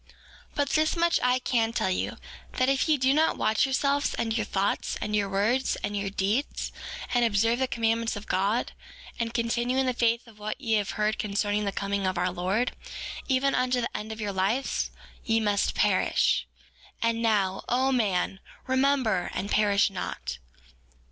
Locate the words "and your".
4.15-4.47, 4.99-5.29, 5.83-6.09